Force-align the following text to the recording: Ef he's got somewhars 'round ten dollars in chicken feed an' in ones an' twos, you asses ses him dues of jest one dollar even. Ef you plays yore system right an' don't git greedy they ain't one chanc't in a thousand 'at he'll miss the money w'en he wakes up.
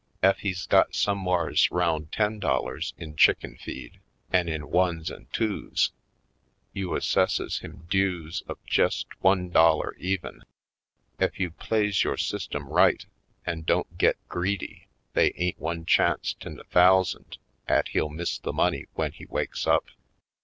Ef 0.23 0.39
he's 0.39 0.65
got 0.65 0.95
somewhars 0.95 1.69
'round 1.69 2.11
ten 2.11 2.39
dollars 2.39 2.95
in 2.97 3.15
chicken 3.15 3.55
feed 3.57 3.99
an' 4.31 4.49
in 4.49 4.67
ones 4.71 5.11
an' 5.11 5.27
twos, 5.31 5.91
you 6.73 6.95
asses 6.97 7.33
ses 7.35 7.59
him 7.59 7.85
dues 7.87 8.41
of 8.47 8.57
jest 8.65 9.05
one 9.21 9.51
dollar 9.51 9.93
even. 9.99 10.41
Ef 11.19 11.39
you 11.39 11.51
plays 11.51 12.03
yore 12.03 12.17
system 12.17 12.67
right 12.67 13.05
an' 13.45 13.61
don't 13.61 13.95
git 13.99 14.17
greedy 14.27 14.87
they 15.13 15.33
ain't 15.35 15.59
one 15.59 15.85
chanc't 15.85 16.47
in 16.47 16.59
a 16.59 16.63
thousand 16.63 17.37
'at 17.67 17.89
he'll 17.89 18.09
miss 18.09 18.39
the 18.39 18.51
money 18.51 18.87
w'en 18.95 19.11
he 19.11 19.27
wakes 19.27 19.67
up. 19.67 19.85